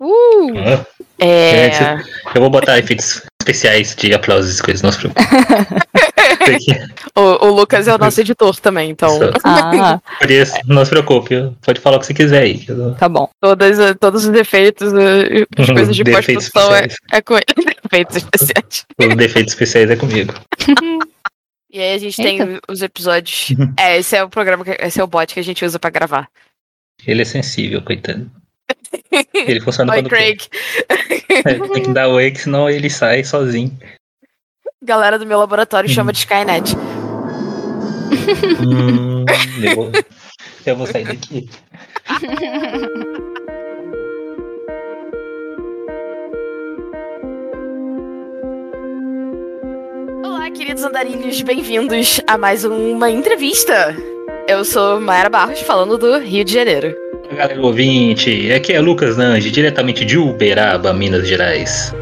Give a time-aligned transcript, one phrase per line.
[0.00, 0.52] Uh!
[0.58, 0.86] Ah,
[1.18, 1.70] É.
[2.34, 5.20] Eu vou botar efeitos especiais de aplausos e coisas, não se preocupe.
[7.16, 11.34] O, o Lucas é o nosso editor também, então Ah, Por isso, não se preocupe.
[11.64, 12.66] Pode falar o que você quiser aí.
[12.98, 13.28] Tá bom.
[13.40, 16.74] todas, todos os defeitos, eh, as Uhum, coisas de defeitos pós-produção
[17.12, 17.44] é, é com ele.
[17.84, 18.86] Defeitos especiais.
[18.98, 20.34] Os defeitos especiais é comigo.
[21.70, 22.44] E aí a gente Eita.
[22.46, 23.48] tem os episódios.
[23.78, 25.90] É, esse é o programa, que, esse é o bot que a gente usa pra
[25.90, 26.28] gravar.
[27.06, 28.28] Ele é sensível, coitado.
[29.34, 30.38] Ele funciona Oi, quando Craig.
[31.44, 33.76] É, tem que dar oi, senão ele sai sozinho.
[34.82, 36.76] Galera do meu laboratório chama de Skynet.
[38.60, 39.24] Hum,
[39.62, 39.92] eu, vou,
[40.66, 41.48] eu vou sair daqui.
[50.24, 53.96] Olá, queridos andarilhos, bem-vindos a mais uma entrevista.
[54.46, 57.03] Eu sou Mayara Barros, falando do Rio de Janeiro.
[57.34, 61.92] Galera ouvinte, aqui é Lucas Nange, diretamente de Uberaba, Minas Gerais.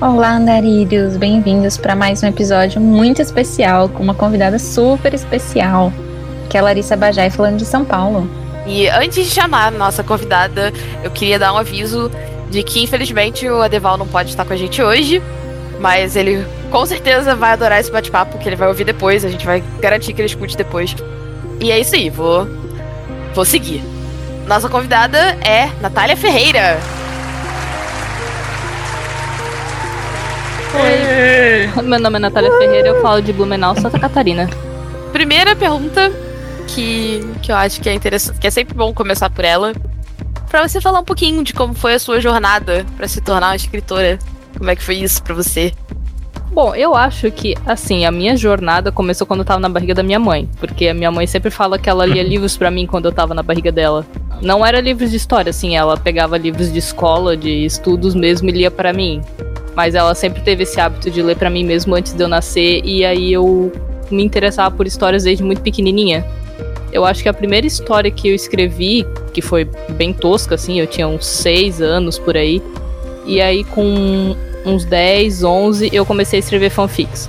[0.00, 1.18] Olá, andarilhos!
[1.18, 5.92] Bem-vindos para mais um episódio muito especial com uma convidada super especial,
[6.48, 8.26] que é a Larissa Bajai, falando de São Paulo.
[8.66, 10.72] E antes de chamar a nossa convidada,
[11.04, 12.10] eu queria dar um aviso
[12.50, 15.20] de que, infelizmente, o Adeval não pode estar com a gente hoje,
[15.78, 19.44] mas ele com certeza vai adorar esse bate-papo, que ele vai ouvir depois, a gente
[19.44, 20.96] vai garantir que ele escute depois.
[21.60, 22.48] E é isso aí, vou,
[23.34, 23.89] vou seguir.
[24.50, 26.76] Nossa convidada é Natália Ferreira.
[30.74, 31.82] Oi.
[31.84, 34.50] Meu nome é Natália Ferreira, eu falo de Blumenau, Santa Catarina.
[35.12, 36.10] Primeira pergunta
[36.66, 39.72] que, que eu acho que é interessante, que é sempre bom começar por ela,
[40.48, 43.56] Pra você falar um pouquinho de como foi a sua jornada pra se tornar uma
[43.56, 44.18] escritora.
[44.58, 45.72] Como é que foi isso pra você?
[46.52, 50.02] Bom, eu acho que, assim, a minha jornada começou quando eu tava na barriga da
[50.02, 50.48] minha mãe.
[50.58, 53.34] Porque a minha mãe sempre fala que ela lia livros pra mim quando eu tava
[53.34, 54.04] na barriga dela.
[54.42, 58.52] Não era livros de história, assim, ela pegava livros de escola, de estudos mesmo e
[58.52, 59.20] lia pra mim.
[59.76, 62.82] Mas ela sempre teve esse hábito de ler pra mim mesmo antes de eu nascer,
[62.84, 63.70] e aí eu
[64.10, 66.26] me interessava por histórias desde muito pequenininha.
[66.92, 70.86] Eu acho que a primeira história que eu escrevi, que foi bem tosca, assim, eu
[70.86, 72.60] tinha uns 6 anos por aí.
[73.26, 74.34] E aí, com
[74.64, 77.28] uns 10, 11, eu comecei a escrever fanfics.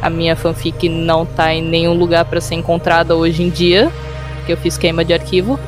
[0.00, 3.90] A minha fanfic não tá em nenhum lugar para ser encontrada hoje em dia,
[4.36, 5.58] porque eu fiz queima de arquivo.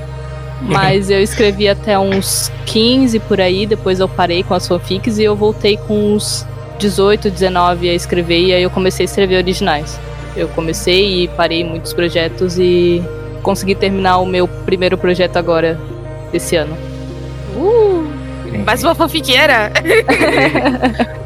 [0.61, 5.25] Mas eu escrevi até uns 15 por aí, depois eu parei com as fanfics e
[5.25, 6.47] eu voltei com uns
[6.79, 9.99] 18, 19 a escrever e aí eu comecei a escrever originais.
[10.35, 13.03] Eu comecei e parei muitos projetos e
[13.43, 15.79] consegui terminar o meu primeiro projeto agora,
[16.33, 16.77] esse ano.
[17.55, 17.86] Uh!
[18.65, 19.73] Mais uma fanfiqueira!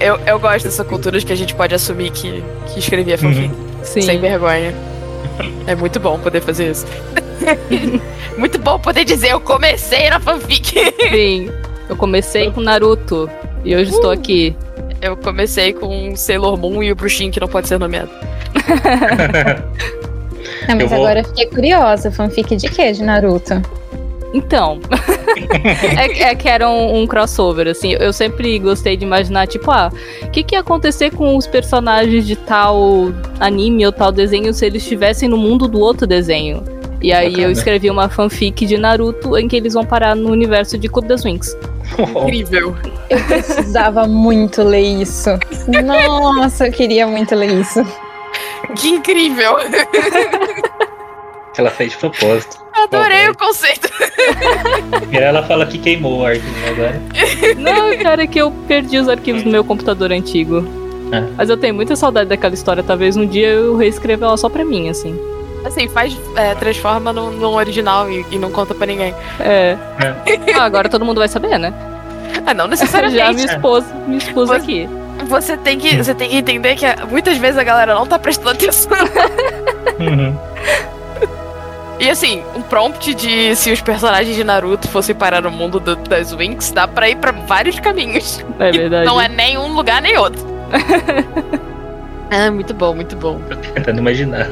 [0.00, 3.50] eu, eu gosto dessa cultura de que a gente pode assumir que, que escrevia fanfic.
[3.82, 4.00] Sim.
[4.02, 4.74] Sem vergonha.
[5.66, 6.86] É muito bom poder fazer isso.
[8.36, 10.74] muito bom poder dizer, eu comecei na fanfic.
[11.10, 11.50] Sim.
[11.88, 13.30] Eu comecei com Naruto
[13.64, 14.54] e hoje estou aqui.
[15.00, 18.10] Eu comecei com Sailor Moon e o bruxinho que não pode ser nomeado.
[20.66, 22.10] Não, mas Eu vou- agora eu fiquei curiosa.
[22.10, 22.92] Fanfic de quê?
[22.92, 23.62] De Naruto?
[24.32, 24.78] Então,
[25.98, 27.92] é, é que era um, um crossover, assim.
[27.92, 29.90] Eu sempre gostei de imaginar, tipo, ah,
[30.22, 34.66] o que, que ia acontecer com os personagens de tal anime ou tal desenho se
[34.66, 36.62] eles estivessem no mundo do outro desenho?
[37.00, 37.46] E aí Bacana.
[37.46, 41.08] eu escrevi uma fanfic de Naruto em que eles vão parar no universo de Clube
[41.08, 41.56] das Winx.
[41.96, 42.76] Incrível.
[43.08, 45.30] Eu precisava muito ler isso.
[45.84, 47.84] Nossa, eu queria muito ler isso.
[48.76, 49.56] Que incrível.
[51.56, 52.67] Ela fez de propósito.
[52.84, 53.88] Adorei o conceito.
[55.10, 57.00] E ela fala que queimou o arquivo agora.
[57.56, 60.64] Não, cara, é que eu perdi os arquivos do meu computador antigo.
[61.12, 61.24] Ah.
[61.36, 62.82] Mas eu tenho muita saudade daquela história.
[62.82, 65.18] Talvez um dia eu reescreva ela só pra mim, assim.
[65.64, 69.14] Assim, faz, é, transforma no, no original e, e não conta pra ninguém.
[69.40, 69.76] É.
[70.56, 71.72] Ah, agora todo mundo vai saber, né?
[72.46, 73.44] Ah, não Já me necessariamente.
[73.46, 74.88] expôs, me expôs Você- aqui.
[75.26, 78.18] Você tem que, você tem que entender que ah, muitas vezes a galera não tá
[78.18, 78.92] prestando atenção.
[79.98, 80.38] Uhum.
[82.08, 85.94] E assim, um prompt de se os personagens de Naruto fossem parar no mundo do-
[85.94, 88.42] das Winx, dá pra ir pra vários caminhos.
[88.58, 89.04] É verdade.
[89.04, 90.40] Não é nem um lugar nem outro.
[92.32, 93.38] ah, muito bom, muito bom.
[93.50, 94.48] Tô tentando imaginar.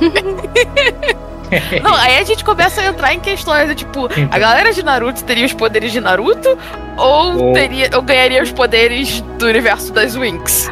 [1.82, 5.46] Não, aí a gente começa a entrar em questões tipo, a galera de Naruto teria
[5.46, 6.58] os poderes de Naruto
[6.96, 10.70] ou, Ou- teria, ou ganharia os poderes do universo das Winx?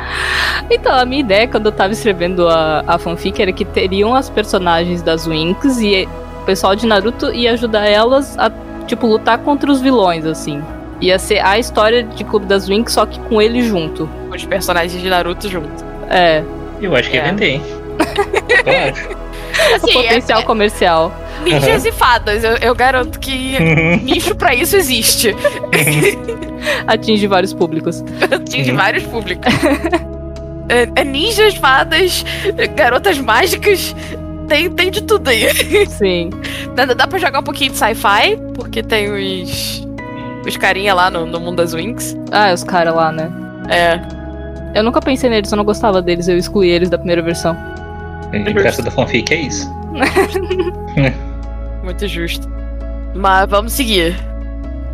[0.71, 4.29] Então, a minha ideia quando eu tava escrevendo a, a fanfic era que teriam as
[4.29, 6.09] personagens das Winx e
[6.43, 8.51] o pessoal de Naruto ia ajudar elas a,
[8.87, 10.63] tipo, lutar contra os vilões, assim.
[11.01, 14.09] Ia ser a história de Clube das Winx, só que com ele junto.
[14.35, 15.85] Os personagens de Naruto junto.
[16.09, 16.43] É,
[16.81, 17.27] Eu acho que ia É.
[17.27, 17.63] vender, hein?
[19.77, 21.13] Assim, potencial é- comercial.
[21.43, 22.45] ninjas e fadas.
[22.45, 23.57] Eu, eu garanto que
[24.03, 25.35] nicho pra isso existe.
[26.87, 28.03] Atinge vários públicos.
[28.31, 29.53] Atinge vários públicos.
[30.69, 32.25] É, é ninjas, fadas,
[32.75, 33.95] garotas mágicas.
[34.49, 35.47] Tem, tem de tudo aí.
[35.89, 36.31] Sim.
[36.75, 39.87] Dá, dá pra jogar um pouquinho de sci-fi, porque tem os.
[40.47, 42.17] Os carinha lá no, no mundo das Winx.
[42.31, 43.29] Ah, os caras lá, né?
[43.69, 44.01] É.
[44.79, 47.57] Eu nunca pensei neles, eu não gostava deles, eu excluí eles da primeira versão.
[48.45, 49.71] A graça da fanfic é isso.
[51.85, 52.49] Muito justo.
[53.15, 54.17] Mas vamos seguir.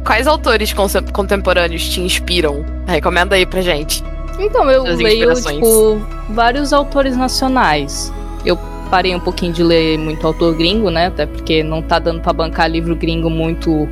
[0.05, 0.75] Quais autores
[1.13, 2.65] contemporâneos te inspiram?
[2.87, 4.03] Recomenda aí pra gente.
[4.39, 6.01] Então, eu leio, tipo,
[6.31, 8.13] vários autores nacionais.
[8.45, 8.59] Eu
[8.91, 11.07] parei um pouquinho de ler muito autor gringo, né?
[11.07, 13.89] Até porque não tá dando pra bancar livro gringo muito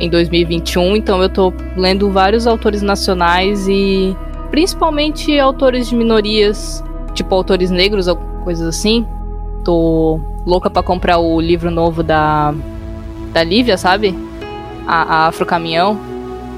[0.00, 0.96] em 2021.
[0.96, 4.16] Então eu tô lendo vários autores nacionais e
[4.50, 6.82] principalmente autores de minorias,
[7.14, 8.08] tipo autores negros,
[8.42, 9.06] coisas assim.
[9.64, 12.54] Tô louca pra comprar o livro novo da,
[13.32, 14.16] da Lívia, sabe?
[14.86, 16.12] A, a Afro Caminhão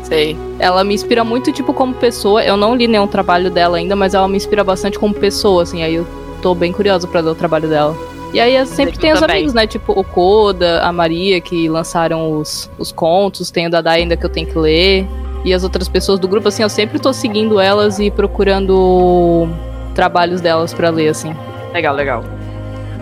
[0.05, 0.37] Sei.
[0.59, 2.45] ela me inspira muito, tipo, como pessoa.
[2.45, 5.83] Eu não li nenhum trabalho dela ainda, mas ela me inspira bastante como pessoa, assim.
[5.83, 6.07] Aí eu
[6.43, 7.97] tô bem curiosa pra ler o trabalho dela.
[8.33, 9.37] E aí eu sempre tem os também.
[9.37, 9.67] amigos, né?
[9.67, 13.51] Tipo, o Koda, a Maria, que lançaram os, os contos.
[13.51, 15.07] Tem o Dadá ainda que eu tenho que ler.
[15.45, 19.49] E as outras pessoas do grupo, assim, eu sempre tô seguindo elas e procurando
[19.95, 21.35] trabalhos delas pra ler, assim.
[21.75, 22.25] Legal, legal.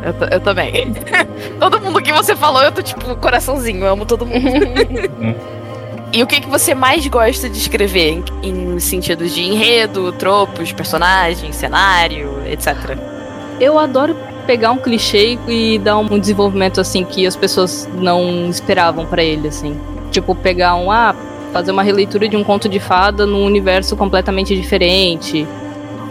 [0.02, 0.94] Eu, eu também.
[1.60, 4.40] todo mundo que você falou, eu tô tipo, coraçãozinho, eu amo todo mundo.
[6.10, 8.22] e o que, que você mais gosta de escrever?
[8.42, 12.96] Em, em sentidos de enredo, tropos, personagens, cenário, etc.
[13.60, 14.16] Eu adoro
[14.46, 19.48] pegar um clichê e dar um desenvolvimento assim que as pessoas não esperavam pra ele,
[19.48, 19.78] assim.
[20.10, 21.14] Tipo, pegar um ah,
[21.52, 25.46] fazer uma releitura de um conto de fada num universo completamente diferente.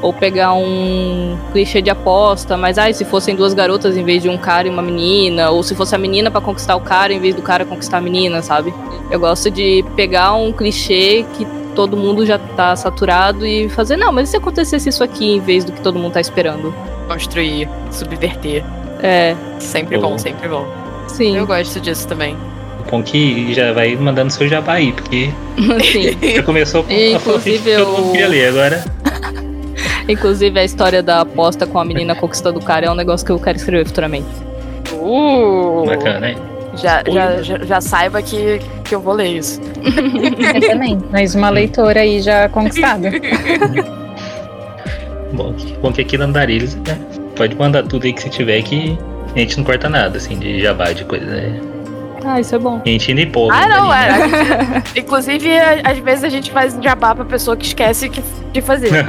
[0.01, 4.29] Ou pegar um clichê de aposta, mas ai, se fossem duas garotas em vez de
[4.29, 7.19] um cara e uma menina, ou se fosse a menina pra conquistar o cara em
[7.19, 8.73] vez do cara conquistar a menina, sabe?
[9.11, 11.45] Eu gosto de pegar um clichê que
[11.75, 15.39] todo mundo já tá saturado e fazer, não, mas e se acontecesse isso aqui em
[15.39, 16.73] vez do que todo mundo tá esperando?
[17.07, 18.63] Construir, subverter.
[19.03, 20.09] É, Sempre Boa.
[20.11, 20.65] bom, sempre bom.
[21.07, 21.37] sim.
[21.37, 22.35] Eu gosto disso também.
[22.89, 25.29] Bom que já vai mandando seu jabá aí, porque
[25.91, 26.17] Sim.
[26.35, 28.47] já começou com a Inclusive, que eu- queria ler.
[28.49, 28.83] Agora,
[30.07, 33.31] Inclusive, a história da aposta com a menina conquistando o cara é um negócio que
[33.31, 34.27] eu quero escrever futuramente.
[34.93, 35.83] Uh!
[35.85, 36.37] bacana, hein?
[36.75, 39.59] Já, já, já, já saiba que, que eu vou ler isso.
[39.83, 40.97] Eu também.
[41.11, 43.09] Mais uma leitora aí já conquistada.
[45.33, 46.99] Bom, que- bom que aqui no Andarilhos, né?
[47.37, 48.97] Pode mandar tudo aí que você tiver que
[49.33, 51.57] a gente não corta nada, assim, de jabá, de coisa, né?
[52.23, 52.81] Ah, isso é bom.
[52.85, 53.55] Gente ainda empolga.
[53.55, 54.83] Ah, não, né?
[54.95, 54.99] é.
[54.99, 58.91] Inclusive, a- às vezes a gente faz jabá pra pessoa que esquece que- de fazer.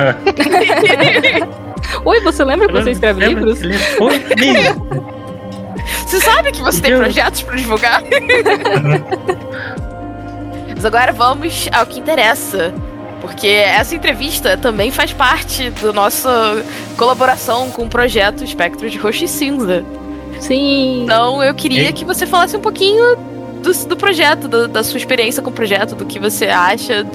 [2.04, 3.44] Oi, você lembra que você escreve Lembra?
[3.52, 3.60] livros?
[4.40, 5.02] Lembra?
[6.06, 8.02] Você sabe que você tem projetos pra divulgar?
[10.74, 12.72] Mas agora vamos ao que interessa.
[13.20, 16.64] Porque essa entrevista também faz parte da nossa
[16.96, 19.84] colaboração com o projeto Espectro de Roxo e Cinza.
[20.42, 21.04] Sim.
[21.04, 21.92] Então eu queria E?
[21.92, 23.16] que você falasse um pouquinho
[23.62, 27.06] do, do projeto, do- da sua experiência com o projeto, do que você acha,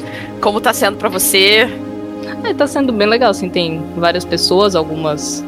[0.41, 1.67] como tá sendo pra você.
[2.43, 5.43] É, tá sendo bem legal, assim, tem várias pessoas, algumas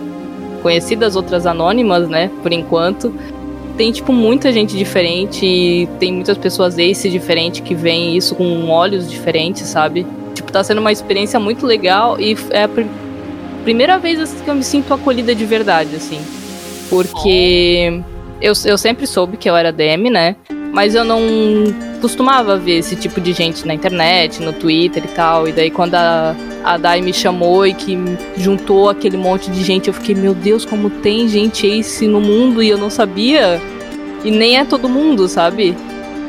[0.61, 3.13] conhecidas, outras anônimas, né, por enquanto.
[3.77, 8.67] Tem, tipo, muita gente diferente e tem muitas pessoas ace diferentes que veem isso com
[8.69, 10.05] olhos diferentes, sabe?
[10.35, 12.83] Tipo, tá sendo uma experiência muito legal e é a pr-
[13.63, 16.19] primeira vez assim, que eu me sinto acolhida de verdade, assim.
[16.89, 18.01] Porque
[18.41, 20.35] eu, eu sempre soube que eu era DM, né?
[20.71, 21.19] Mas eu não
[21.99, 25.47] costumava ver esse tipo de gente na internet, no Twitter e tal.
[25.47, 27.97] E daí quando a, a Dai me chamou e que
[28.37, 32.61] juntou aquele monte de gente, eu fiquei, meu Deus, como tem gente ace no mundo
[32.61, 33.61] e eu não sabia.
[34.23, 35.75] E nem é todo mundo, sabe?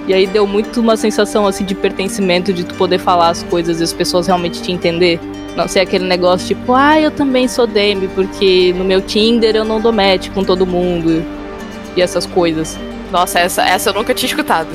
[0.06, 3.80] E aí deu muito uma sensação assim de pertencimento, de tu poder falar as coisas
[3.80, 5.20] e as pessoas realmente te entender.
[5.56, 9.64] Não ser aquele negócio tipo, ah, eu também sou DM, porque no meu Tinder eu
[9.64, 11.24] não dou match com todo mundo.
[11.96, 12.78] E essas coisas.
[13.10, 14.68] Nossa, essa, essa eu nunca tinha escutado.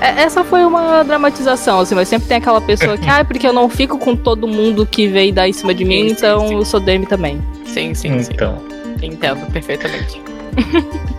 [0.00, 3.52] É, Essa foi uma dramatização, assim, mas sempre tem aquela pessoa que, ah, porque eu
[3.52, 6.54] não fico com todo mundo que veio dar em cima de mim, Sim, então sim.
[6.54, 7.42] eu sou DM também.
[7.66, 8.32] Sim, sim, sim.
[8.32, 8.62] Então,
[9.02, 10.20] Entendo perfeitamente.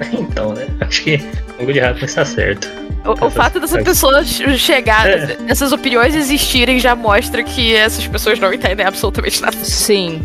[0.12, 0.66] então, né?
[0.80, 1.20] Acho que
[1.58, 2.68] o de Rato não está certo.
[3.04, 4.28] O, o fato dessas essas- pessoas
[4.58, 5.36] chegar, É.
[5.48, 9.56] essas opiniões existirem, já mostra que essas pessoas não entendem absolutamente nada.
[9.62, 10.20] Sim.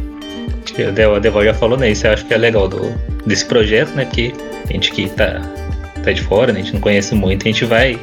[0.88, 2.94] A Deval, já falou nisso, eu acho que é legal do,
[3.26, 4.06] desse projeto, né?
[4.06, 4.34] Porque
[4.68, 5.42] a gente que tá,
[6.04, 8.00] tá de fora, né, a gente não conhece muito, a gente vai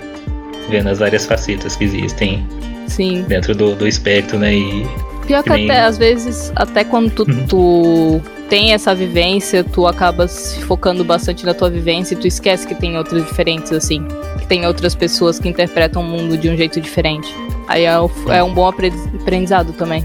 [0.69, 2.47] vendo as várias facetas que existem
[2.87, 3.25] Sim.
[3.27, 4.55] dentro do, do espectro, né?
[4.55, 4.87] E
[5.27, 7.47] Pior que, Que nem- até, às vezes, até quando tu, Uhum.
[7.47, 12.67] tu tem essa vivência, tu acaba se focando bastante na tua vivência e tu esquece
[12.67, 14.05] que tem outras diferentes, assim.
[14.41, 17.33] Que tem outras pessoas que interpretam o mundo de um jeito diferente.
[17.69, 20.05] Aí é, o- é um bom apre- aprendizado também.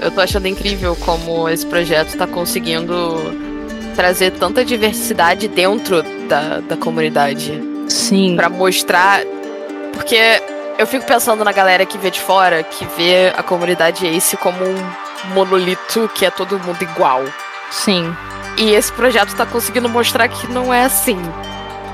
[0.00, 2.94] Eu tô achando incrível como esse projeto tá conseguindo
[3.96, 7.60] trazer tanta diversidade dentro da, da comunidade.
[7.88, 8.36] Sim.
[8.36, 9.22] Pra mostrar.
[9.92, 10.16] Porque
[10.78, 14.58] eu fico pensando na galera que vê de fora, que vê a comunidade Ace como
[14.64, 17.24] um monolito que é todo mundo igual.
[17.70, 18.14] Sim.
[18.58, 21.18] E esse projeto tá conseguindo mostrar que não é assim,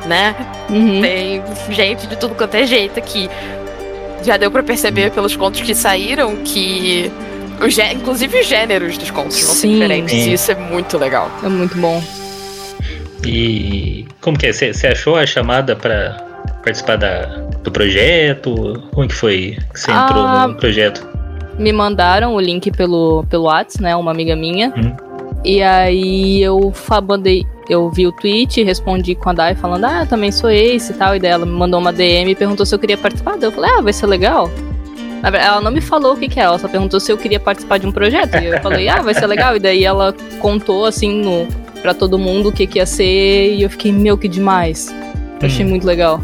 [0.06, 0.34] né?
[0.68, 1.00] Uhum.
[1.00, 3.28] Tem gente de tudo quanto é jeito aqui.
[4.22, 7.10] Já deu pra perceber pelos contos que saíram que.
[7.60, 10.14] O gê- inclusive os gêneros dos contos vão ser diferentes.
[10.14, 11.28] E isso é muito legal.
[11.42, 12.02] É muito bom.
[13.24, 14.52] E como que é?
[14.52, 16.16] Você achou a chamada pra
[16.64, 17.26] participar da,
[17.62, 18.82] do projeto?
[18.92, 21.06] Como que foi que você entrou Ah, no projeto?
[21.58, 23.94] Me mandaram o link pelo, pelo WhatsApp, né?
[23.96, 24.72] Uma amiga minha.
[24.76, 24.96] Hum.
[25.44, 27.44] E aí eu fa- mandei.
[27.68, 30.94] Eu vi o tweet, respondi com a Dai falando, ah, eu também sou esse e
[30.94, 31.14] tal.
[31.16, 33.32] E daí ela me mandou uma DM e perguntou se eu queria participar.
[33.36, 34.50] Daí eu falei, ah, vai ser legal.
[35.22, 37.78] Ela não me falou o que, que é, ela só perguntou se eu queria participar
[37.78, 38.34] de um projeto.
[38.42, 39.54] E eu falei, ah, vai ser legal.
[39.54, 41.46] E daí ela contou assim no,
[41.80, 43.54] pra todo mundo o que, que ia ser.
[43.54, 44.92] E eu fiquei, meu, que demais.
[45.40, 45.68] Achei Hum.
[45.70, 46.20] muito legal.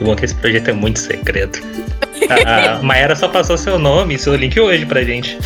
[0.00, 1.60] O bom que esse projeto é muito secreto.
[2.28, 5.38] A, a Maera só passou seu nome e seu link hoje pra gente.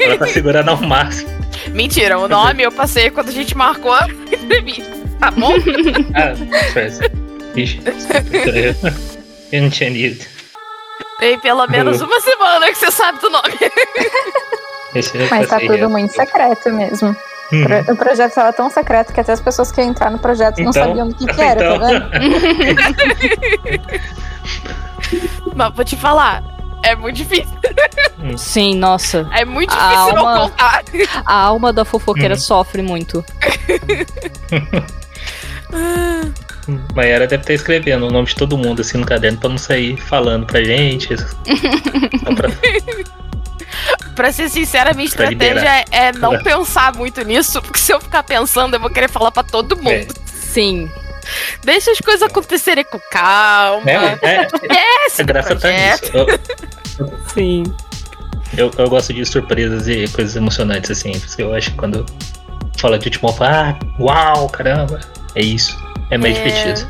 [0.00, 1.30] Ela tá segurando ao máximo.
[1.68, 4.96] Mentira, o nome eu passei quando a gente marcou a entrevista.
[5.18, 5.52] Tá bom?
[6.14, 6.34] Ah.
[7.56, 7.80] Ixi.
[9.52, 10.24] Eu não tinha lido.
[11.18, 13.54] Tem pelo menos uma semana que você sabe do nome.
[15.30, 17.16] Mas tá tudo muito secreto mesmo.
[17.52, 17.64] Hum.
[17.64, 20.58] Pro- O projeto tava tão secreto que até as pessoas que iam entrar no projeto
[20.58, 21.78] não Então, sabiam do que, que era, então.
[21.80, 22.06] tá vendo?
[25.54, 26.42] Mas vou te falar,
[26.82, 27.56] é muito difícil.
[28.36, 29.28] Sim, nossa.
[29.32, 30.82] É muito A difícil não alma- contar.
[31.24, 32.38] A alma da fofoqueira Hum.
[32.38, 33.24] sofre muito.
[36.94, 39.96] Maera deve estar escrevendo o nome de todo mundo assim no caderno pra não sair
[39.96, 41.16] falando pra gente.
[41.16, 41.24] Só
[42.34, 42.50] pra-
[44.16, 46.42] Pra ser sincera, minha estratégia é não É.
[46.42, 49.90] pensar muito nisso, porque se eu ficar pensando, eu vou querer falar pra todo mundo.
[49.90, 50.06] É.
[50.26, 50.90] Sim.
[51.62, 53.88] Deixa as coisas acontecerem com calma.
[53.90, 54.46] É, é,
[55.18, 56.10] do graça tá nisso.
[56.98, 57.64] Eu, Sim.
[58.56, 61.18] eu, eu gosto de surpresas e coisas emocionantes, assim.
[61.18, 62.06] Porque eu acho que quando
[62.78, 65.00] fala de último, ah, uau, caramba.
[65.34, 65.76] É isso.
[66.10, 66.42] É mais É.
[66.44, 66.88] divertido.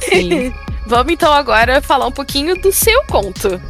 [0.00, 0.54] Sim.
[0.86, 3.60] Vamos então agora falar um pouquinho do seu conto.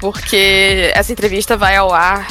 [0.00, 2.26] Porque essa entrevista vai ao ar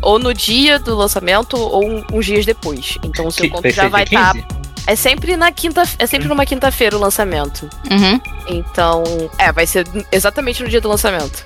[0.00, 2.96] ou no dia do lançamento ou um- uns dias depois.
[3.02, 4.32] Então o seu Que conto vai já vai estar.
[4.34, 4.46] 15?
[4.86, 5.82] É sempre na quinta.
[5.98, 7.68] É sempre numa quinta-feira o lançamento.
[7.90, 8.20] Uhum.
[8.48, 9.04] Então.
[9.38, 11.44] É, vai ser exatamente no dia do lançamento.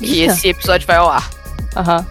[0.00, 0.32] E Eita.
[0.32, 1.28] esse episódio vai ao ar.
[1.76, 2.06] Aham.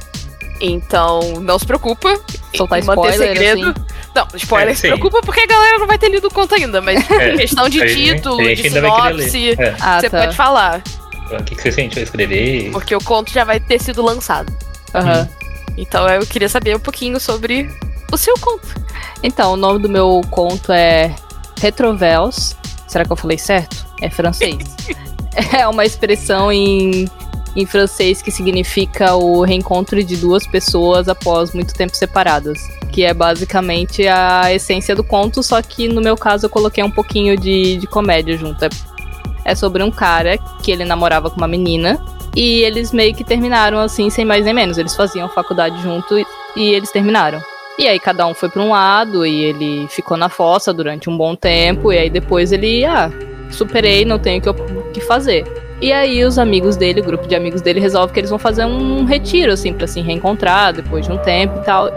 [0.60, 2.20] Então, não se preocupa.
[2.56, 3.70] Soltar spoiler, segredo.
[3.70, 3.74] assim.
[4.14, 6.80] Não, spoiler É, se preocupa porque a galera não vai ter lido o conto ainda,
[6.82, 9.52] mas É, questão de título, de sinopse.
[9.60, 9.76] É.
[9.80, 10.20] Ah, você tá.
[10.20, 10.84] pode falar.
[11.40, 12.72] O que, que você sente ao escrever?
[12.72, 14.52] Porque o conto já vai ter sido lançado.
[14.94, 15.28] Aham.
[15.78, 17.70] Então eu queria saber um pouquinho sobre
[18.12, 18.68] o seu conto.
[19.24, 21.16] Então, o nome do meu conto é
[21.60, 22.56] Retrovels.
[22.88, 23.86] Será que eu falei certo?
[24.02, 24.58] É francês.
[25.58, 27.08] é uma expressão em,
[27.56, 32.60] em francês que significa o reencontro de duas pessoas após muito tempo separadas.
[32.92, 36.92] Que é basicamente a essência do conto, só que no meu caso eu coloquei um
[36.92, 38.66] pouquinho de, de comédia junto.
[38.66, 38.70] É,
[39.46, 42.00] é sobre um cara que ele namorava com uma menina.
[42.36, 44.78] E eles meio que terminaram assim, sem mais nem menos.
[44.78, 47.42] Eles faziam faculdade junto e, e eles terminaram.
[47.78, 51.18] E aí cada um foi para um lado e ele ficou na fossa durante um
[51.18, 51.92] bom tempo.
[51.92, 53.12] E aí depois ele, ah,
[53.50, 54.54] superei, não tenho o que,
[54.94, 55.46] que fazer.
[55.82, 58.66] E aí os amigos dele, o grupo de amigos dele, resolve que eles vão fazer
[58.66, 61.90] um retiro, assim, pra se reencontrar depois de um tempo e tal.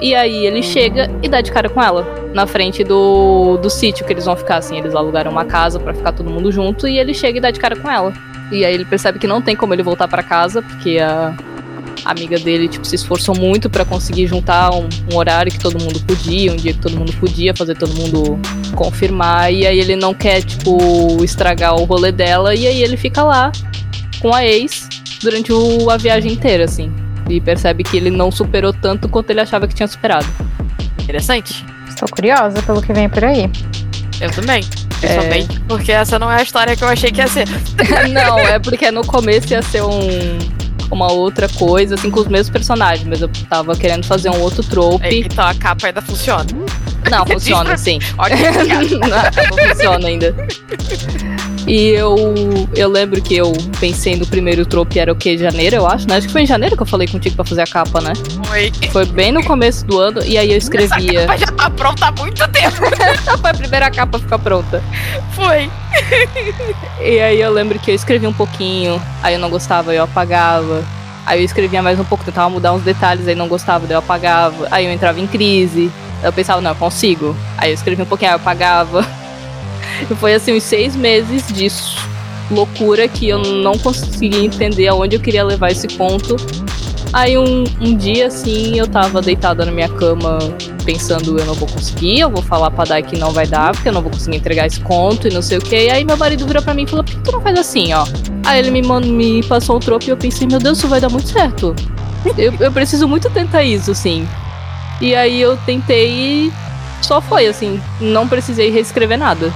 [0.00, 2.06] E aí ele chega e dá de cara com ela.
[2.32, 4.78] Na frente do, do sítio que eles vão ficar, assim.
[4.78, 6.88] Eles alugaram uma casa pra ficar todo mundo junto.
[6.88, 8.12] E ele chega e dá de cara com ela.
[8.50, 11.34] E aí ele percebe que não tem como ele voltar pra casa, porque a
[12.04, 16.00] amiga dele, tipo, se esforçou muito pra conseguir juntar um, um horário que todo mundo
[16.00, 18.38] podia, um dia que todo mundo podia, fazer todo mundo
[18.74, 19.52] confirmar.
[19.52, 22.54] E aí ele não quer, tipo, estragar o rolê dela.
[22.54, 23.52] E aí ele fica lá
[24.20, 24.88] com a ex
[25.22, 26.90] durante o- a viagem inteira, assim.
[27.30, 30.26] E percebe que ele não superou tanto quanto ele achava que tinha superado.
[31.00, 31.64] Interessante.
[31.88, 33.50] Estou curiosa pelo que vem por aí.
[34.20, 34.62] Eu também.
[35.00, 37.48] Principalmente porque essa não é a história que eu achei que ia ser.
[38.12, 40.38] não, é porque no começo ia ser um,
[40.90, 44.62] uma outra coisa, assim, com os mesmos personagens, mas eu tava querendo fazer um outro
[44.62, 45.20] É, trope.
[45.20, 46.46] Então a capa ainda funciona.
[47.10, 47.98] Não, funciona sim.
[48.18, 48.64] Obrigada.
[48.98, 50.34] não, não funciona ainda.
[51.66, 52.16] E eu,
[52.74, 55.36] eu lembro que eu pensei no primeiro trope, era o que?
[55.36, 56.16] Janeiro, eu acho, né?
[56.16, 58.12] Acho que foi em janeiro que eu falei contigo pra fazer a capa, né?
[58.44, 58.72] Foi.
[58.90, 61.20] Foi bem no começo do ano, e aí eu escrevia.
[61.20, 62.76] Essa capa já tá pronta há muito tempo.
[63.40, 64.82] foi a primeira capa a ficar pronta.
[65.32, 65.70] Foi.
[67.00, 70.84] E aí eu lembro que eu escrevi um pouquinho, aí eu não gostava, eu apagava.
[71.26, 74.00] Aí eu escrevia mais um pouco, tentava mudar uns detalhes, aí não gostava, daí eu
[74.00, 74.66] apagava.
[74.70, 75.90] Aí eu entrava em crise.
[76.22, 77.36] Eu pensava, não, eu consigo.
[77.56, 79.06] Aí eu escrevia um pouquinho, aí eu apagava.
[80.18, 81.96] Foi assim, uns seis meses disso.
[82.50, 86.36] Loucura que eu não conseguia entender aonde eu queria levar esse conto.
[87.12, 90.38] Aí um, um dia, assim, eu tava deitada na minha cama
[90.84, 93.88] pensando, eu não vou conseguir, eu vou falar pra Dai que não vai dar, porque
[93.88, 95.90] eu não vou conseguir entregar esse conto e não sei o que.
[95.90, 98.04] Aí meu marido virou pra mim e falou, por que tu não faz assim, ó?
[98.44, 101.08] Aí ele me, me passou um troco e eu pensei, meu Deus, isso vai dar
[101.08, 101.74] muito certo.
[102.38, 104.26] eu, eu preciso muito tentar isso, assim.
[105.00, 106.52] E aí eu tentei e
[107.02, 109.52] só foi, assim, não precisei reescrever nada.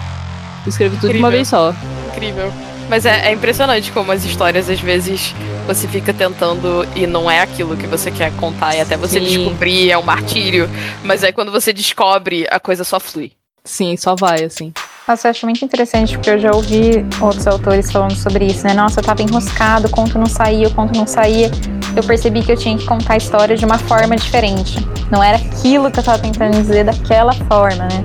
[0.67, 1.31] Escrevi tudo de uma Incrível.
[1.31, 1.75] vez só.
[2.15, 2.53] Incrível.
[2.89, 5.35] Mas é, é impressionante como as histórias, às vezes,
[5.67, 8.75] você fica tentando e não é aquilo que você quer contar.
[8.75, 9.27] E até você Sim.
[9.27, 10.69] descobrir é um martírio.
[11.03, 13.33] Mas aí quando você descobre, a coisa só flui.
[13.65, 14.75] Sim, só vai, assim.
[15.09, 18.75] Nossa, eu acho muito interessante, porque eu já ouvi outros autores falando sobre isso, né?
[18.75, 21.51] Nossa, eu tava enroscado, o conto não saía, o conto não saía.
[21.97, 24.77] Eu percebi que eu tinha que contar a história de uma forma diferente.
[25.11, 28.05] Não era aquilo que eu tava tentando dizer daquela forma, né?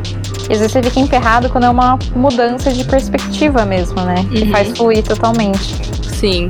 [0.50, 4.26] E às vezes você fica emperrado quando é uma mudança de perspectiva mesmo, né?
[4.32, 4.52] Que Uhum.
[4.52, 5.60] faz fluir totalmente.
[6.08, 6.50] Sim.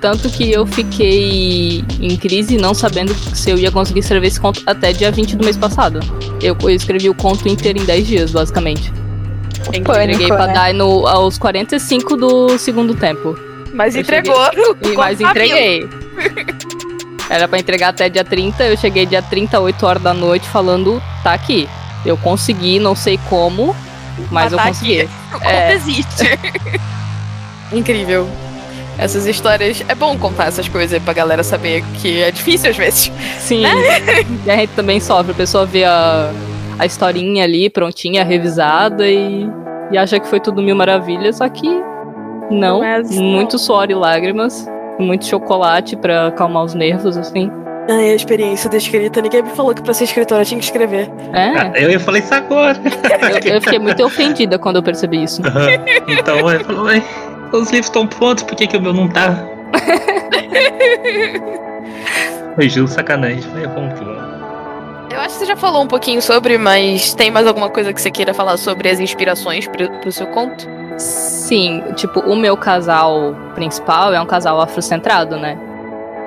[0.00, 4.60] Tanto que eu fiquei em crise não sabendo se eu ia conseguir escrever esse conto
[4.66, 6.00] até dia 20 do mês passado.
[6.42, 8.92] Eu, eu escrevi o conto inteiro em 10 dias, basicamente.
[9.68, 9.80] Incrível.
[9.80, 10.52] Entreguei Pânico, pra né?
[10.54, 13.38] Dai no, aos 45 do segundo tempo.
[13.72, 14.36] Mas Eu entregou.
[14.82, 15.88] E, mas entreguei.
[17.30, 21.00] Era pra entregar até dia 30, eu cheguei dia 30, 8 horas da noite, falando,
[21.22, 21.66] tá aqui.
[22.04, 23.74] Eu consegui, não sei como,
[24.30, 25.00] mas Mas eu consegui.
[25.02, 25.10] aqui.
[25.32, 25.74] Conto É.
[25.74, 26.38] existe.
[27.72, 28.28] Incrível.
[28.98, 29.82] Essas histórias.
[29.88, 33.10] É bom contar essas coisas pra galera saber que é difícil às vezes.
[33.38, 33.62] Sim.
[34.44, 35.32] e a gente também sofre.
[35.32, 36.30] A pessoa vê a,
[36.78, 39.48] a historinha ali prontinha, revisada e,
[39.90, 41.68] e acha que foi tudo mil maravilhas, só que
[42.50, 42.78] não.
[42.78, 44.68] Não é assim, muito suor e lágrimas.
[44.98, 47.50] Muito chocolate pra acalmar os nervos, assim.
[47.88, 49.20] Ai, a experiência da escrita.
[49.20, 51.10] Ninguém me falou que pra ser escritora tinha que escrever.
[51.32, 52.78] É, Ah, eu ia falar isso agora.
[53.44, 55.42] eu, eu fiquei muito ofendida quando eu percebi isso.
[55.44, 55.68] Aham.
[56.08, 57.02] Então, ele falou, "Ué,
[57.52, 59.36] os livros estão prontos, por que, que o meu não tá?
[62.54, 63.42] Foi justo sacanagem.
[63.42, 64.22] Falei, vamos que vamos.
[65.12, 68.00] Eu acho que você já falou um pouquinho sobre, mas tem mais alguma coisa que
[68.00, 70.66] você queira falar sobre as inspirações pro, pro seu conto?
[70.96, 75.58] Sim, tipo, o meu casal principal é um casal afrocentrado, né?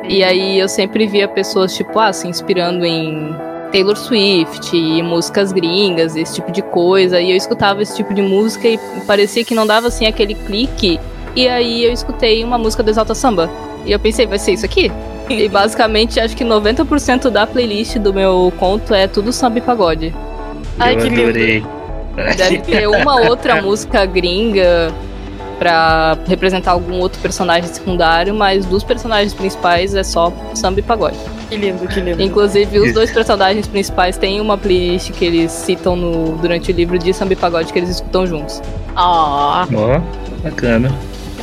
[0.08, 3.36] E aí eu sempre via pessoas, tipo, ah, se inspirando em
[3.72, 7.20] Taylor Swift e músicas gringas, esse tipo de coisa.
[7.20, 11.00] E eu escutava esse tipo de música e parecia que não dava assim aquele clique.
[11.36, 13.50] E aí eu escutei uma música do Exalta Samba.
[13.86, 14.92] E eu pensei, vai ser isso aqui?
[15.28, 20.14] E basicamente acho que 90% da playlist do meu conto é tudo samba e pagode.
[20.78, 21.22] Ai, eu que lindo.
[21.22, 21.66] adorei.
[22.38, 24.94] Deve ter uma outra música gringa
[25.56, 31.18] pra representar algum outro personagem secundário, mas dos personagens principais é só samba e pagode.
[31.50, 32.22] Que lindo, que lindo.
[32.22, 36.98] Inclusive, os dois personagens principais têm uma playlist que eles citam no, durante o livro
[36.98, 38.62] de samba e pagode que eles escutam juntos.
[38.96, 40.00] Ah, Ó,
[40.44, 40.92] bacana.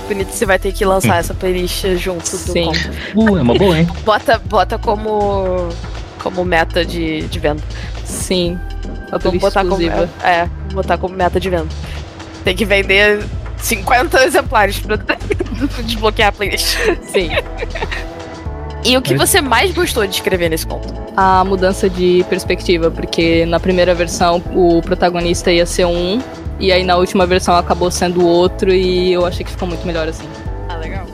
[0.08, 0.30] bonito.
[0.32, 2.64] Você vai ter que lançar essa playlist junto do Sim.
[2.66, 2.90] conto.
[3.14, 3.88] Uh, é uma boa, hein?
[4.04, 5.68] Bota, bota como,
[6.22, 7.62] como meta de, de venda.
[8.04, 8.58] Sim.
[9.10, 10.08] A Vamos playlist botar como, exclusiva.
[10.24, 11.68] é, botar como meta de venda.
[12.44, 13.22] Tem que vender
[13.62, 14.96] 50 exemplares pra
[15.84, 16.76] desbloquear a playlist.
[17.06, 17.30] Sim.
[18.84, 20.92] E o que você mais gostou de escrever nesse conto?
[21.16, 26.20] A mudança de perspectiva, porque na primeira versão o protagonista ia ser um,
[26.58, 30.08] e aí na última versão acabou sendo outro, e eu achei que ficou muito melhor
[30.08, 30.26] assim.
[30.68, 31.06] Ah, legal.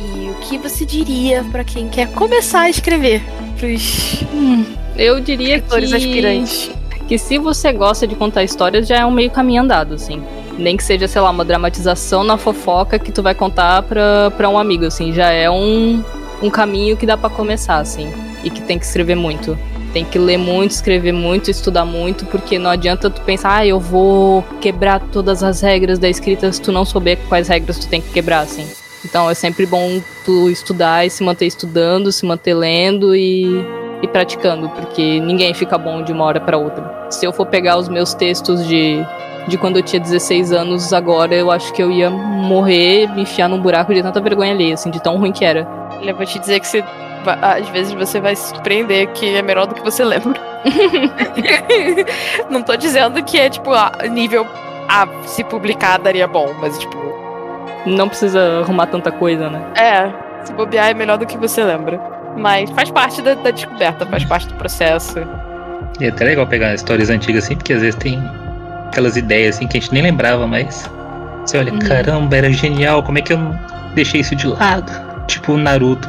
[0.00, 3.22] E o que você diria pra quem quer começar a escrever?
[3.58, 4.64] Pros Hum,
[4.96, 6.70] eu diria escritores que, aspirantes.
[7.12, 10.22] Que se você gosta de contar histórias, já é um meio caminho andado, assim.
[10.56, 14.48] Nem que seja, sei lá, uma dramatização na fofoca que tu vai contar pra, pra
[14.48, 15.12] um amigo, assim.
[15.12, 16.02] Já é um,
[16.42, 18.10] um caminho que dá pra começar, assim.
[18.42, 19.58] E que tem que escrever muito.
[19.92, 23.78] Tem que ler muito, escrever muito, estudar muito, porque não adianta tu pensar, ah, eu
[23.78, 28.00] vou quebrar todas as regras da escrita se tu não souber quais regras tu tem
[28.00, 28.66] que quebrar, assim.
[29.04, 33.62] Então é sempre bom tu estudar e se manter estudando, se manter lendo e,
[34.02, 37.06] e praticando, porque ninguém fica bom de uma hora para outra.
[37.08, 39.00] Se eu for pegar os meus textos de,
[39.46, 43.48] de quando eu tinha 16 anos, agora eu acho que eu ia morrer, me enfiar
[43.48, 45.66] num buraco de tanta vergonha alheia, assim, de tão ruim que era.
[46.02, 46.84] Eu vou te dizer que você,
[47.40, 50.40] às vezes você vai se surpreender que é melhor do que você lembra.
[52.50, 54.46] não tô dizendo que é, tipo, a nível
[54.88, 56.96] A, se publicar daria bom, mas, tipo,
[57.86, 59.62] Não precisa arrumar tanta coisa, né?
[59.76, 60.12] é,
[60.44, 62.21] se bobear é melhor do que você lembra.
[62.36, 65.18] Mas faz parte da, da descoberta, faz parte do processo.
[66.00, 68.22] E é até legal pegar histórias antigas assim, porque às vezes tem
[68.88, 70.88] aquelas ideias assim que a gente nem lembrava, mas
[71.44, 71.78] você olha, Uhum.
[71.80, 73.58] caramba, era genial, como é que eu não
[73.94, 74.90] deixei isso de lado?
[75.26, 76.08] Tipo o Naruto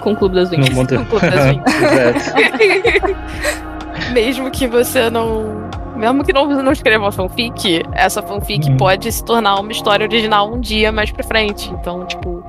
[0.00, 0.74] Com o Clube das Vinganças.
[0.74, 0.94] mundo.
[0.94, 1.44] No Clube das
[2.16, 3.18] Exato.
[4.12, 5.68] Mesmo que você não.
[5.96, 8.76] Mesmo que não, não escreva uma fanfic, essa fanfic Uhum.
[8.76, 11.70] pode se tornar uma história original um dia mais pra frente.
[11.72, 12.42] Então, tipo,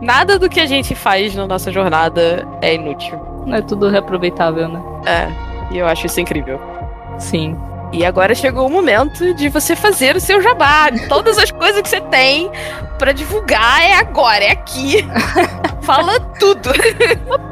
[0.00, 3.18] nada do que a gente faz na nossa jornada é inútil.
[3.52, 4.82] É tudo reaproveitável, né?
[5.06, 6.60] É, e eu acho isso incrível.
[7.18, 7.56] Sim.
[7.92, 10.88] E agora chegou o momento de você fazer o seu jabá.
[11.08, 12.50] Todas as coisas que você tem
[12.98, 15.04] pra divulgar é agora, é aqui.
[15.82, 16.70] Fala tudo.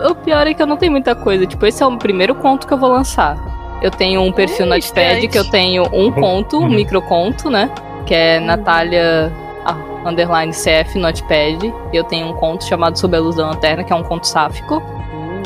[0.09, 1.45] O pior é que eu não tenho muita coisa.
[1.45, 3.37] Tipo, esse é o primeiro conto que eu vou lançar.
[3.83, 5.27] Eu tenho um perfil no estreante.
[5.27, 7.71] que eu tenho um conto, um microconto, né?
[8.07, 9.48] Que é Natália ah,
[10.05, 11.73] underline CF Notepad.
[11.93, 14.27] E eu tenho um conto chamado Sob a Luz da Lanterna, que é um conto
[14.27, 14.83] sáfico,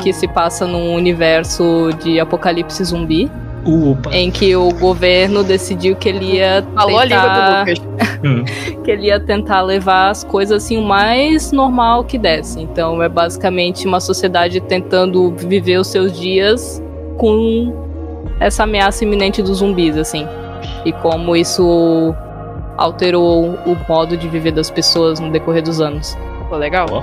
[0.01, 3.31] que se passa num universo de apocalipse zumbi,
[3.65, 4.13] Upa.
[4.13, 7.93] em que o governo decidiu que ele ia Falou a língua do tentar.
[8.23, 8.45] Hum.
[8.85, 12.57] que ele ia tentar levar as coisas assim o mais normal que desse.
[12.61, 16.81] Então é basicamente uma sociedade tentando viver os seus dias
[17.17, 17.73] com
[18.39, 20.25] essa ameaça iminente dos zumbis, assim.
[20.85, 22.15] E como isso
[22.77, 26.17] alterou o modo de viver das pessoas no decorrer dos anos.
[26.49, 26.87] Pô, legal.
[26.91, 27.01] Ó,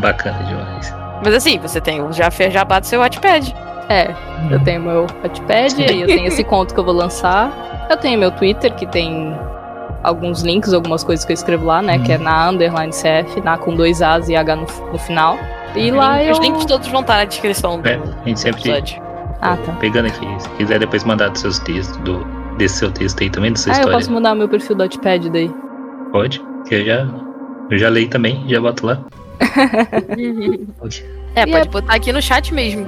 [0.00, 0.94] bacana demais.
[1.24, 3.54] Mas assim, você tem o já fez jabá do seu Wattpad.
[3.88, 4.14] É,
[4.50, 7.86] eu tenho meu Wattpad, aí eu tenho esse conto que eu vou lançar.
[7.90, 9.34] Eu tenho meu Twitter, que tem
[10.02, 11.96] alguns links, algumas coisas que eu escrevo lá, né?
[11.96, 12.04] Uhum.
[12.04, 15.38] Que é na underline CF, na com dois As e H no, no final.
[15.74, 16.32] E lá eu...
[16.32, 19.02] Os links todos vão estar na descrição do É, a gente sempre episódio.
[19.40, 19.72] Ah, tá.
[19.74, 20.26] pegando aqui.
[20.38, 22.26] Se quiser depois mandar dos seus textos, do,
[22.58, 25.30] desse seu texto aí também, dessa Ah, eu história, posso mudar meu perfil do Wattpad
[25.30, 25.50] daí.
[26.12, 26.42] pode.
[26.68, 27.08] Que eu já,
[27.70, 29.00] eu já leio também, já boto lá.
[31.34, 32.86] É, E pode é- botar aqui no chat mesmo.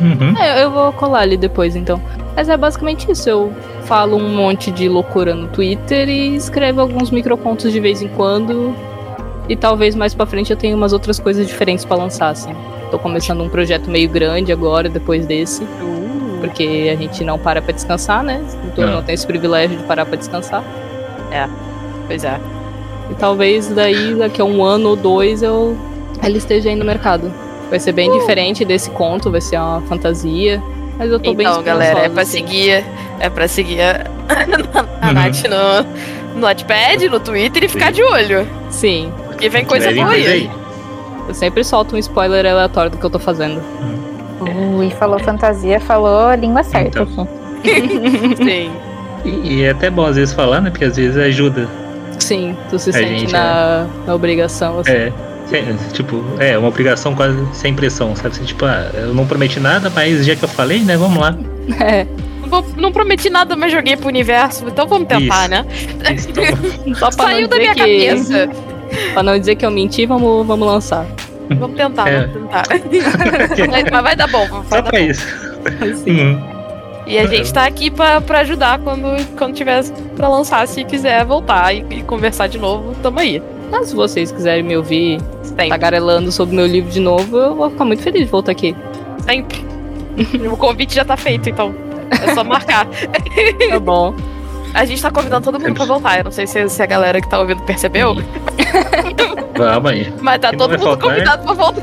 [0.00, 0.36] Uhum.
[0.38, 2.00] É, eu vou colar ali depois, então.
[2.36, 3.28] Mas é basicamente isso.
[3.28, 3.52] Eu
[3.84, 8.74] falo um monte de loucura no Twitter e escrevo alguns microcontos de vez em quando.
[9.48, 12.52] E talvez mais pra frente eu tenha umas outras coisas diferentes pra lançar, assim.
[12.90, 15.66] Tô começando um projeto meio grande agora, depois desse.
[16.40, 18.42] Porque a gente não para pra descansar, né?
[18.64, 18.94] Então Não.
[18.96, 20.62] não tenho esse privilégio de parar pra descansar.
[22.06, 22.38] Pois é.
[23.10, 25.76] E talvez daí, daqui a um ano ou dois, eu
[26.22, 27.32] ele esteja aí no mercado.
[27.70, 30.62] Vai ser bem diferente desse conto, vai ser uma fantasia.
[30.98, 32.38] Mas eu tô bem Então, galera, é pra assim.
[32.38, 32.84] seguir.
[33.20, 34.06] É pra seguir a,
[35.02, 35.12] a Uhum.
[35.12, 37.92] Nath no, no Notepad, no Twitter e ficar Sim.
[37.92, 38.48] de olho.
[38.70, 40.50] Sim, Porque vem coisa boa aí.
[41.28, 43.60] eu sempre solto um spoiler aleatório do que eu tô fazendo.
[44.56, 47.28] Ui, falou fantasia, falou língua certa Então.
[47.62, 48.36] aqui.
[48.44, 48.70] Sim.
[49.24, 50.70] E, e é até bom às vezes falar, né?
[50.70, 51.68] Porque às vezes ajuda.
[52.18, 54.90] Sim, tu se A sente gente na, na obrigação, assim.
[54.92, 55.12] É.
[55.52, 58.28] é, Tipo, é uma obrigação quase sem pressão, sabe?
[58.28, 60.96] Assim, tipo, ah, eu não prometi nada, mas já que eu falei, né?
[60.96, 61.36] Vamos lá.
[61.80, 62.06] É,
[62.48, 65.50] Não, não prometi nada, mas joguei pro universo, então vamos tentar, Isso.
[65.50, 65.66] né?
[66.14, 66.44] Isso, então,
[66.94, 68.48] só pra Saiu não da dizer minha que, cabeça.
[69.12, 71.04] Pra não dizer que eu menti, vamos, vamos lançar.
[71.58, 72.26] Vamos tentar, É.
[72.26, 72.64] vamos tentar.
[73.70, 74.46] mas, mas vai dar bom.
[74.48, 75.06] Vai só dar pra bom.
[75.06, 75.26] isso.
[76.04, 76.20] Sim.
[76.20, 76.56] Uhum.
[77.06, 79.06] E a gente tá aqui pra, pra ajudar quando,
[79.36, 79.84] quando tiver
[80.16, 83.40] pra lançar, se quiser voltar e, e conversar de novo, tamo aí.
[83.70, 85.68] Mas se vocês quiserem me ouvir Sempre.
[85.68, 88.74] tagarelando sobre meu livro de novo, eu vou ficar muito feliz de voltar aqui.
[89.24, 89.64] Sempre.
[90.50, 91.74] o convite já tá feito, então.
[92.10, 92.86] É só marcar.
[93.70, 94.14] Tá bom.
[94.76, 96.18] A gente tá convidando todo mundo pra voltar.
[96.18, 98.14] Eu não sei se, se a galera que tá ouvindo percebeu,
[99.56, 100.12] Vamos aí.
[100.20, 101.08] mas tá Que todo vai mundo faltar.
[101.10, 101.82] convidado pra voltar.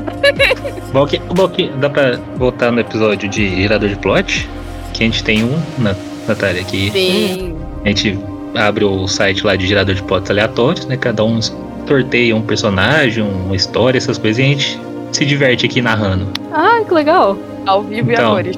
[0.92, 4.48] Bom que, bom que dá pra voltar no episódio de Girador de Plot,
[4.92, 5.94] que a gente tem um, na,
[6.28, 7.56] Natália, que Sim.
[7.84, 8.16] a gente
[8.54, 10.96] abre o site lá de Girador de Plots aleatórios, né?
[10.96, 11.40] Cada um
[11.86, 14.80] sorteia um personagem, uma história, essas coisas, e a gente
[15.10, 16.28] se diverte aqui narrando.
[16.52, 17.36] Ah, que legal.
[17.66, 18.30] Ao vivo e a Então.
[18.34, 18.56] cores.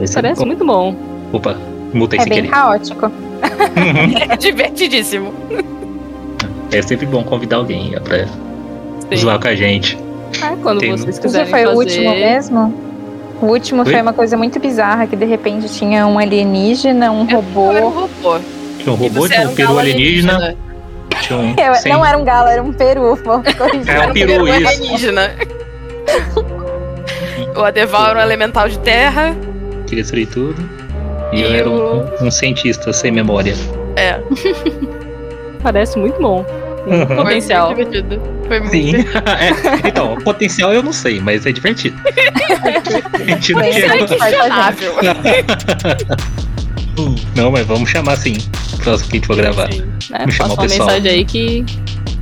[0.00, 0.46] Esse Parece é...
[0.46, 0.96] muito bom.
[1.32, 1.54] Opa,
[1.92, 2.50] multa É esse bem querer.
[4.30, 5.32] É divertidíssimo.
[6.70, 9.16] É sempre bom convidar alguém é pra Sim.
[9.16, 9.98] zoar com a gente.
[10.42, 11.74] Ah, quando Tem- vocês quiserem foi fazer...
[11.74, 12.74] o último mesmo?
[13.40, 13.90] O último Oi?
[13.92, 17.72] foi uma coisa muito bizarra, que de repente tinha um alienígena, um robô.
[17.72, 18.38] Eu era um robô.
[18.78, 20.56] Tinha um robô, você tinha um peru alienígena,
[21.20, 21.54] tinha um.
[21.58, 23.18] Eu- sem- Não era um galo, era um peru.
[23.26, 24.68] É um Era um peru, isso.
[24.68, 25.30] alienígena.
[27.56, 29.36] o Adeval era um elemental de terra.
[29.86, 30.68] Queria destruir tudo.
[31.32, 33.54] E, eu era um, um cientista sem memória.
[33.96, 34.20] É.
[35.62, 36.44] Parece muito bom.
[36.86, 37.16] Uhum.
[37.16, 37.74] Potencial.
[37.74, 38.22] Foi muito divertido.
[38.48, 38.86] Foi muito Sim.
[38.86, 39.22] divertido.
[39.84, 41.96] É, então, potencial eu não sei, mas é divertido.
[43.14, 43.72] A gente não é.
[47.34, 48.36] Não, mas vamos chamar sim.
[48.82, 49.72] Próximo que a gente for gravar.
[49.72, 49.82] Sim.
[50.10, 50.26] Né?
[50.26, 50.88] Me chamar o uma pessoal.
[50.88, 51.64] mensagem aí que,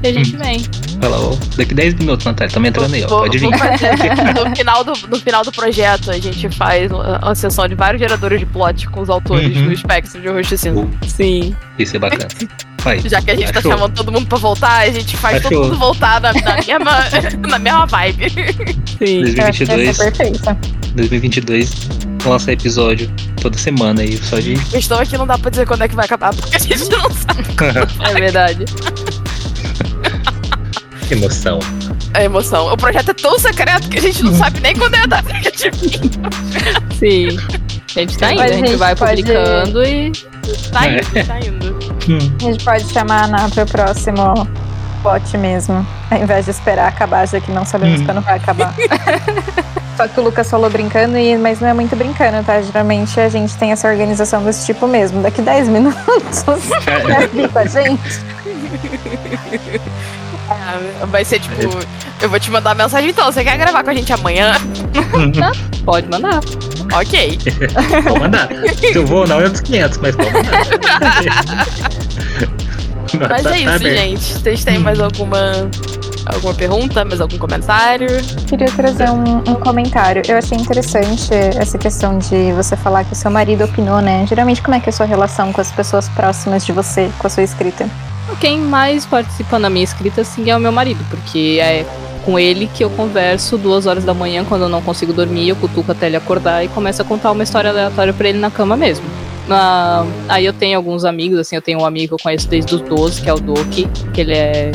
[0.01, 0.61] que a gente vem.
[1.01, 3.09] Fala, ó, daqui 10 minutos, Natália, tamo entrando aí, ó.
[3.09, 3.49] Pode vir.
[3.51, 8.39] no, final do, no final do projeto, a gente faz uma, sessão de vários geradores
[8.41, 9.67] de plot com os autores Uhum.
[9.67, 10.87] do espectro de Roxo Cinza.
[11.09, 11.57] Sim.
[11.79, 12.29] Isso é bacana.
[12.83, 12.99] Vai.
[13.09, 13.73] Já que a gente tá Achou.
[13.73, 15.65] chamando todo mundo pra voltar, a gente faz todo Achou.
[15.65, 18.31] mundo voltar na, na mesma, na mesma vibe.
[18.99, 19.35] Sim.
[19.39, 20.57] Eu acho que vai 2022, ser perfeito.
[20.95, 21.71] 2022,
[22.27, 23.11] lança episódio
[23.41, 24.55] toda semana aí, só de.
[24.55, 26.59] A questão é que não dá pra dizer quando é que vai acabar, porque a
[26.59, 27.45] gente não sabe
[28.11, 28.65] É verdade.
[31.11, 31.59] Emoção.
[32.15, 32.73] a emoção.
[32.73, 35.31] O projeto é tão secreto que a gente não sabe nem quando é a data
[35.33, 35.71] a gente
[36.99, 37.39] Sim.
[37.97, 40.13] A gente tá indo, a Mas a gente gente vai pode- publicando e.
[40.73, 40.93] tá É.
[40.99, 41.79] indo, tá indo.
[42.09, 42.37] Hum.
[42.41, 44.49] A gente pode chamar na, pro próximo
[45.03, 48.07] pote mesmo, ao invés de esperar acabar, já que não sabemos Hum.
[48.07, 48.75] quando vai acabar.
[49.97, 52.63] Só que o Lucas falou brincando, e, mas não é muito brincando, tá?
[52.63, 55.21] Geralmente a gente tem essa organização desse tipo mesmo.
[55.23, 56.45] Daqui 10 minutos,
[57.07, 58.21] quer vir com a gente?
[61.03, 61.55] É, vai ser tipo,
[62.21, 64.53] eu vou te mandar mensagem então, você quer gravar com a gente amanhã?
[65.85, 66.41] Pode mandar.
[66.93, 67.39] Ok.
[68.05, 68.49] Vou mandar.
[68.77, 70.51] Se eu vou, não é dos 500, mas vou mandar.
[73.29, 74.23] Mas Tá- é isso, gente.
[74.39, 75.53] Vocês têm mais alguma
[76.27, 78.09] alguma pergunta, mais algum comentário?
[78.47, 80.23] Queria trazer um, um comentário.
[80.29, 84.25] Eu achei interessante essa questão de você falar que o seu marido opinou, né?
[84.29, 87.27] Geralmente, como é que é a sua relação com as pessoas próximas de você, com
[87.27, 87.89] a sua escrita?
[88.39, 91.85] Quem mais participa na minha escrita, sim, é o meu marido, porque é
[92.25, 95.57] com ele que eu converso duas horas da manhã quando eu não consigo dormir, eu
[95.57, 98.77] cutuco até ele acordar e começo a contar uma história aleatória pra ele na cama
[98.77, 99.05] mesmo.
[99.49, 102.75] Na- aí eu tenho alguns amigos, assim, eu tenho um amigo que eu conheço desde
[102.75, 104.71] os 12, que é o Doki, que ele é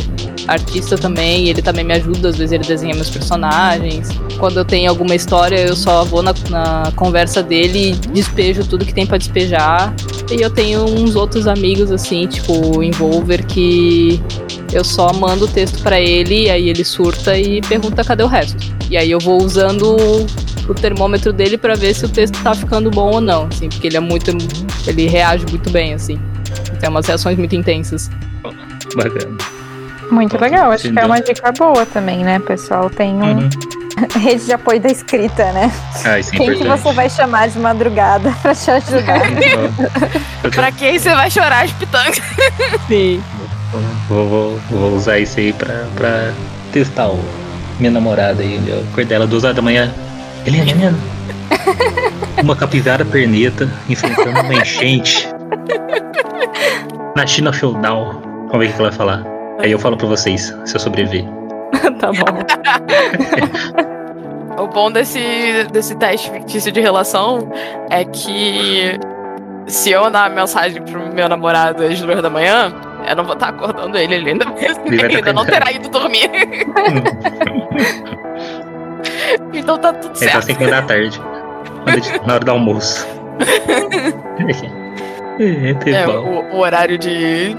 [0.47, 4.09] artista também, ele também me ajuda, às vezes ele desenha meus personagens.
[4.37, 8.85] Quando eu tenho alguma história, eu só vou na, na conversa dele e despejo tudo
[8.85, 9.93] que tem pra despejar.
[10.31, 14.21] E eu tenho uns outros amigos, assim, tipo o Envolver, que
[14.71, 18.57] eu só mando o texto pra ele, aí ele surta e pergunta cadê o resto.
[18.89, 19.95] E aí eu vou usando
[20.67, 23.87] o termômetro dele pra ver se o texto tá ficando bom ou não, assim, porque
[23.87, 24.31] ele é muito.
[24.87, 26.19] ele reage muito bem, assim.
[26.79, 28.09] Tem umas reações muito intensas.
[28.95, 29.54] Bacana.
[30.11, 32.89] Muito legal, acho que é uma dica boa também, né, pessoal?
[32.89, 33.49] Tem um Uhum.
[34.21, 35.71] rede de apoio da escrita, né?
[36.03, 39.21] Ah, isso é Quem que você vai chamar de madrugada pra te ajudar?
[40.53, 42.21] Pra quem você vai chorar as pitangas?
[42.87, 43.21] Sim.
[44.07, 46.31] Vou, vou, vou usar isso aí pra, pra
[46.71, 47.19] testar o
[47.79, 48.61] minha namorada aí.
[48.67, 49.91] Eu acordei ela duas horas da manhã.
[50.45, 50.97] Helena, Helena.
[52.43, 55.27] Uma capivara perneta enfrentando uma enchente
[57.15, 58.21] na China feudal.
[58.51, 59.23] Vamos ver o que ela vai falar.
[59.59, 61.25] Aí eu falo pra vocês se eu sobreviver.
[61.99, 63.95] tá bom.
[64.57, 65.19] O bom desse,
[65.73, 67.51] desse teste fictício de relação
[67.89, 68.97] é que
[69.67, 72.73] se eu mandar uma mensagem pro meu namorado às duas da manhã,
[73.05, 75.45] eu não vou estar acordando ele, ele ainda, vai ele tá ainda não acordado.
[75.65, 76.29] terá ido dormir.
[79.53, 80.45] então tá tudo tá certo.
[80.45, 81.21] 5 da tarde.
[82.25, 83.05] Na hora do almoço.
[85.37, 87.57] é, teve É, o, o horário de.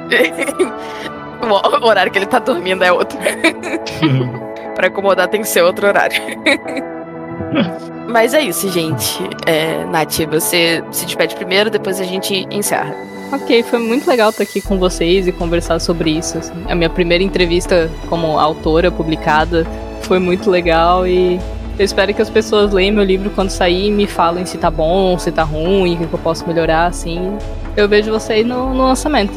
[1.43, 3.19] O, horário que ele tá dormindo é outro.
[4.75, 6.21] Pra acomodar tem que ser outro horário.
[8.09, 9.19] Mas é isso, gente.
[9.47, 12.95] É, Nath, você se despede primeiro, depois a gente encerra.
[13.33, 16.39] Ok, foi muito legal estar aqui com vocês e conversar sobre isso.
[16.39, 16.53] assim.
[16.69, 19.67] A minha primeira entrevista como autora publicada
[20.03, 21.41] foi muito legal e
[21.79, 24.71] eu espero que as pessoas leiam meu livro quando sair e me falem se tá
[24.71, 27.37] bom, se tá ruim, o que que eu posso melhorar, assim.
[27.77, 29.35] Eu vejo vocês no, no lançamento.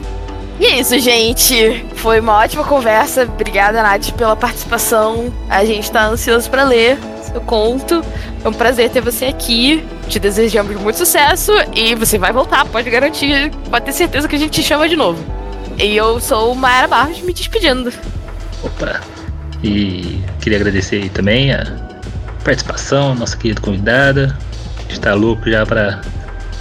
[0.59, 1.85] E é isso, gente.
[1.95, 3.23] Foi uma ótima conversa.
[3.23, 5.33] Obrigada, Nath, pela participação.
[5.49, 8.03] A gente tá ansioso pra ler seu conto.
[8.43, 9.83] É um prazer ter você aqui.
[10.09, 14.39] Te desejamos muito sucesso e você vai voltar, pode garantir, pode ter certeza que a
[14.39, 15.23] gente te chama de novo.
[15.77, 17.93] E eu sou Mayara Barros, me despedindo.
[18.63, 18.99] Opa.
[19.63, 21.63] E queria agradecer também a
[22.43, 24.35] participação, nossa querida convidada.
[24.79, 26.01] A gente tá louco já para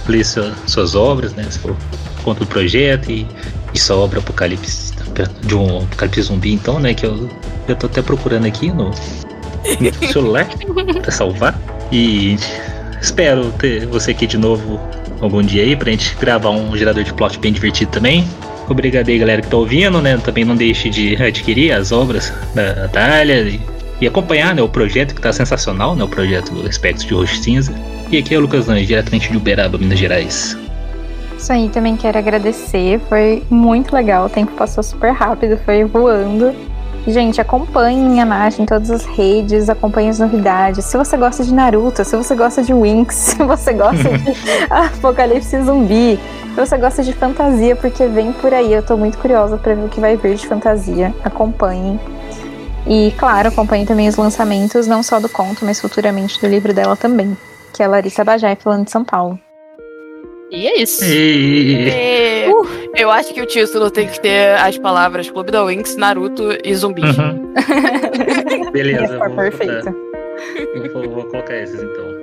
[0.07, 1.43] ler sua- suas obras, né?
[1.49, 1.75] Se for
[2.23, 3.25] conta do projeto e,
[3.73, 4.93] e sua obra Apocalipse
[5.41, 6.93] de um Apocalipse zumbi, então, né?
[6.93, 7.29] Que eu,
[7.67, 10.47] eu tô até procurando aqui no, no celular
[11.01, 11.59] pra salvar.
[11.91, 12.37] E
[13.01, 14.79] espero ter você aqui de novo
[15.21, 18.27] algum dia aí pra gente gravar um gerador de plot bem divertido também.
[18.67, 20.17] Obrigado aí, galera que tá ouvindo, né?
[20.17, 23.59] Também não deixe de adquirir as obras da Natália e,
[23.99, 26.03] e acompanhar né, o projeto que tá sensacional, né?
[26.03, 27.73] O projeto Espectro de Roxo Cinza.
[28.11, 30.55] E aqui é o Lucas Lange, diretamente de Uberaba, Minas Gerais.
[31.39, 32.99] Isso aí, também quero agradecer.
[33.07, 34.25] Foi muito legal.
[34.25, 36.53] O tempo passou super rápido, foi voando.
[37.07, 40.83] Gente, acompanhem a Nash em todas as redes, acompanhem as novidades.
[40.83, 44.33] Se você gosta de Naruto, se você gosta de Winx, se você gosta de
[44.69, 48.73] Apocalipse Zumbi, se você gosta de fantasia, porque vem por aí.
[48.73, 51.15] Eu tô muito curiosa para ver o que vai vir de fantasia.
[51.23, 51.97] Acompanhem.
[52.85, 56.97] E, claro, acompanhem também os lançamentos, não só do conto, mas futuramente do livro dela
[56.97, 57.37] também,
[57.73, 59.39] que é a Larissa Bajai, falando de São Paulo.
[60.51, 61.03] E é isso.
[61.05, 61.89] E...
[61.89, 62.67] E Uh.
[62.95, 66.73] Eu acho que o título tem que ter as palavras Clube da Winx, Naruto e
[66.75, 67.17] zumbis.
[67.17, 67.53] Uhum.
[68.71, 69.95] Beleza, vou, perfeito.
[70.93, 72.18] vou, vou colocar esses então.